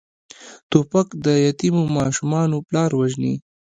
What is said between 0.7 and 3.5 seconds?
توپک د یتیمو ماشومانو پلار وژني.